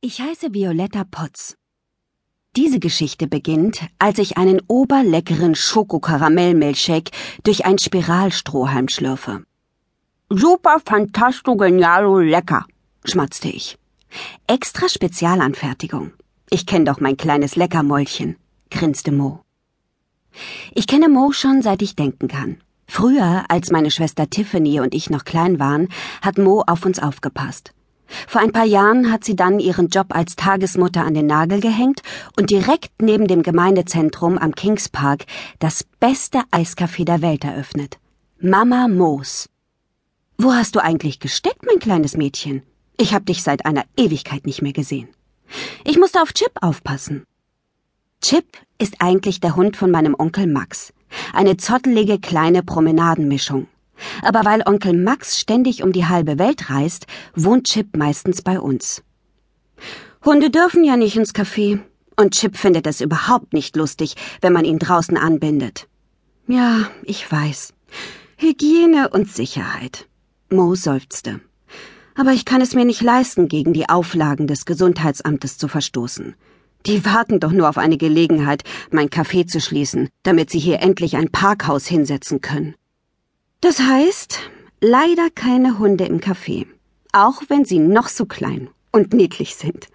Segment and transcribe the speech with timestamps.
[0.00, 1.56] Ich heiße Violetta Potts.
[2.54, 7.10] Diese Geschichte beginnt, als ich einen oberleckeren Schokokaramell-Milchshake
[7.42, 9.42] durch ein Spiralstrohhalm schlürfe.
[10.30, 12.64] Super, fantastisch, genialo, lecker,
[13.04, 13.76] schmatzte ich.
[14.46, 16.12] Extra Spezialanfertigung.
[16.48, 18.36] Ich kenn doch mein kleines Leckermäulchen,
[18.70, 19.40] grinste Mo.
[20.76, 22.60] Ich kenne Mo schon seit ich denken kann.
[22.86, 25.88] Früher, als meine Schwester Tiffany und ich noch klein waren,
[26.22, 27.72] hat Mo auf uns aufgepasst.
[28.26, 32.02] Vor ein paar Jahren hat sie dann ihren Job als Tagesmutter an den Nagel gehängt
[32.36, 35.26] und direkt neben dem Gemeindezentrum am Kings Park
[35.58, 37.98] das beste Eiscafé der Welt eröffnet.
[38.40, 39.48] Mama Moos.
[40.38, 42.62] Wo hast du eigentlich gesteckt, mein kleines Mädchen?
[42.96, 45.08] Ich hab dich seit einer Ewigkeit nicht mehr gesehen.
[45.84, 47.24] Ich musste auf Chip aufpassen.
[48.20, 48.46] Chip
[48.78, 50.92] ist eigentlich der Hund von meinem Onkel Max.
[51.32, 53.66] Eine zottelige kleine Promenadenmischung.
[54.22, 59.02] Aber weil Onkel Max ständig um die halbe Welt reist, wohnt Chip meistens bei uns.
[60.24, 61.80] Hunde dürfen ja nicht ins Café.
[62.16, 65.86] Und Chip findet es überhaupt nicht lustig, wenn man ihn draußen anbindet.
[66.48, 67.72] Ja, ich weiß.
[68.36, 70.08] Hygiene und Sicherheit.
[70.50, 71.40] Mo seufzte.
[72.16, 76.34] Aber ich kann es mir nicht leisten, gegen die Auflagen des Gesundheitsamtes zu verstoßen.
[76.86, 81.16] Die warten doch nur auf eine Gelegenheit, mein Café zu schließen, damit sie hier endlich
[81.16, 82.74] ein Parkhaus hinsetzen können.
[83.60, 84.38] Das heißt,
[84.80, 86.66] leider keine Hunde im Café,
[87.12, 89.88] auch wenn sie noch so klein und niedlich sind.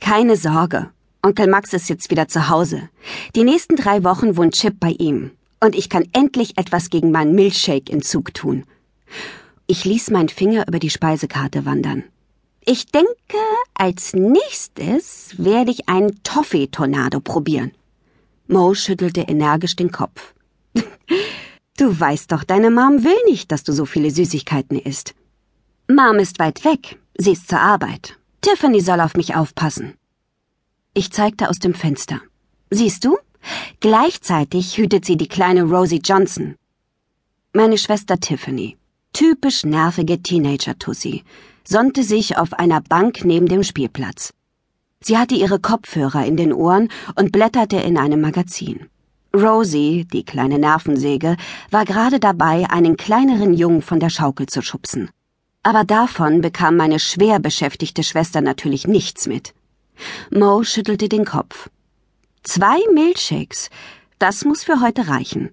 [0.00, 0.90] Keine Sorge,
[1.20, 2.88] Onkel Max ist jetzt wieder zu Hause.
[3.34, 7.34] Die nächsten drei Wochen wohnt Chip bei ihm und ich kann endlich etwas gegen meinen
[7.34, 8.64] Milchshake-Entzug tun.
[9.66, 12.04] Ich ließ meinen Finger über die Speisekarte wandern.
[12.64, 13.08] Ich denke,
[13.74, 17.72] als nächstes werde ich einen Toffee-Tornado probieren.
[18.46, 20.32] Mo schüttelte energisch den Kopf.
[21.78, 25.14] Du weißt doch, deine Mom will nicht, dass du so viele Süßigkeiten isst.
[25.88, 26.98] Mom ist weit weg.
[27.16, 28.18] Sie ist zur Arbeit.
[28.40, 29.94] Tiffany soll auf mich aufpassen.
[30.92, 32.20] Ich zeigte aus dem Fenster.
[32.70, 33.16] Siehst du?
[33.78, 36.56] Gleichzeitig hütet sie die kleine Rosie Johnson.
[37.52, 38.76] Meine Schwester Tiffany,
[39.12, 41.22] typisch nervige Teenager-Tussi,
[41.62, 44.34] sonnte sich auf einer Bank neben dem Spielplatz.
[45.00, 48.88] Sie hatte ihre Kopfhörer in den Ohren und blätterte in einem Magazin.
[49.34, 51.36] Rosie, die kleine Nervensäge,
[51.70, 55.10] war gerade dabei, einen kleineren Jungen von der Schaukel zu schubsen.
[55.62, 59.54] Aber davon bekam meine schwer beschäftigte Schwester natürlich nichts mit.
[60.30, 61.68] Mo schüttelte den Kopf.
[62.42, 63.68] Zwei Milchshakes,
[64.18, 65.50] das muss für heute reichen.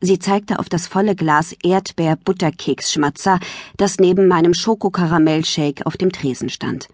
[0.00, 3.38] Sie zeigte auf das volle Glas Erdbeer-Butterkeks-Schmatzer,
[3.76, 6.88] das neben meinem Schokokaramellshake auf dem Tresen stand.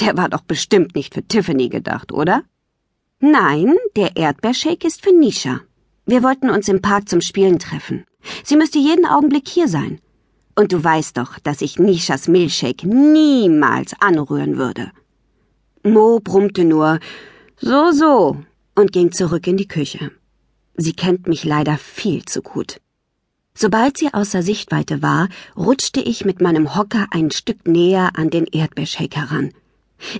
[0.00, 2.44] Der war doch bestimmt nicht für Tiffany gedacht, oder?
[3.20, 5.60] Nein, der Erdbeershake ist für Nisha.
[6.06, 8.04] Wir wollten uns im Park zum Spielen treffen.
[8.44, 10.00] Sie müsste jeden Augenblick hier sein.
[10.54, 14.92] Und du weißt doch, dass ich Nishas Milchshake niemals anrühren würde.
[15.82, 17.00] Mo brummte nur
[17.58, 18.36] so so
[18.76, 20.12] und ging zurück in die Küche.
[20.76, 22.80] Sie kennt mich leider viel zu gut.
[23.54, 28.44] Sobald sie außer Sichtweite war, rutschte ich mit meinem Hocker ein Stück näher an den
[28.44, 29.52] Erdbeershake heran.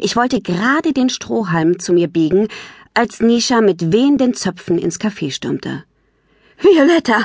[0.01, 2.49] Ich wollte gerade den Strohhalm zu mir biegen,
[2.97, 5.85] als Nisha mit wehenden Zöpfen ins Café stürmte.
[6.59, 7.25] Violetta,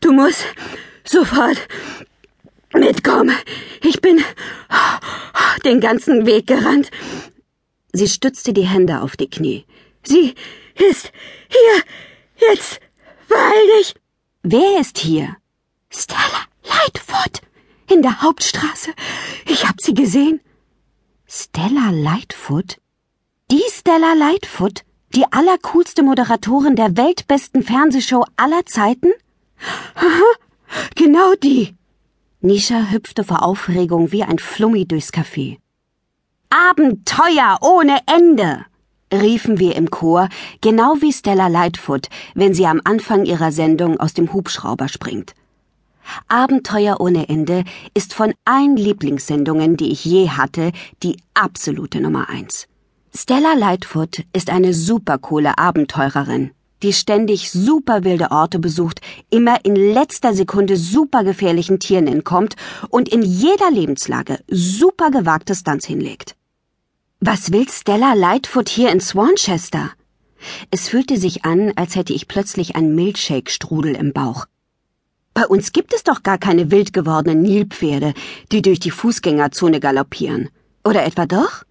[0.00, 0.44] du musst
[1.04, 1.56] sofort
[2.72, 3.36] mitkommen.
[3.82, 4.22] Ich bin
[5.64, 6.90] den ganzen Weg gerannt.
[7.92, 9.66] Sie stützte die Hände auf die Knie.
[10.04, 10.34] Sie
[10.76, 11.12] ist
[11.48, 12.80] hier jetzt,
[13.28, 13.94] weil ich.
[14.42, 15.36] Wer ist hier?
[15.90, 17.42] Stella Lightfoot
[17.88, 18.92] in der Hauptstraße.
[19.46, 20.40] Ich hab sie gesehen.
[21.26, 22.78] Stella Lightfoot?
[23.52, 24.80] Die Stella Lightfoot,
[25.14, 29.12] die allercoolste Moderatorin der weltbesten Fernsehshow aller Zeiten?
[29.94, 30.30] Haha,
[30.94, 31.74] genau die.
[32.40, 35.58] Nisha hüpfte vor Aufregung wie ein Flummi durchs Café.
[36.48, 38.64] Abenteuer ohne Ende!
[39.12, 40.30] riefen wir im Chor,
[40.62, 45.34] genau wie Stella Lightfoot, wenn sie am Anfang ihrer Sendung aus dem Hubschrauber springt.
[46.26, 52.66] Abenteuer ohne Ende ist von allen Lieblingssendungen, die ich je hatte, die absolute Nummer eins.
[53.14, 60.32] Stella Lightfoot ist eine supercoole Abenteurerin, die ständig super wilde Orte besucht, immer in letzter
[60.32, 62.56] Sekunde super gefährlichen Tieren entkommt
[62.88, 66.36] und in jeder Lebenslage super gewagte Stunts hinlegt.
[67.20, 69.90] Was will Stella Lightfoot hier in Swanchester?
[70.70, 74.46] Es fühlte sich an, als hätte ich plötzlich einen Milchshake-Strudel im Bauch.
[75.34, 78.14] Bei uns gibt es doch gar keine wild gewordenen Nilpferde,
[78.52, 80.48] die durch die Fußgängerzone galoppieren.
[80.82, 81.64] Oder etwa doch?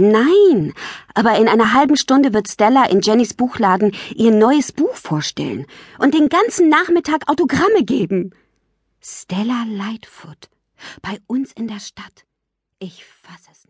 [0.00, 0.74] Nein,
[1.14, 5.66] aber in einer halben Stunde wird Stella in Jennys Buchladen ihr neues Buch vorstellen
[5.98, 8.30] und den ganzen Nachmittag Autogramme geben.
[9.00, 10.50] Stella Lightfoot.
[11.02, 12.24] Bei uns in der Stadt.
[12.78, 13.68] Ich fasse es nicht.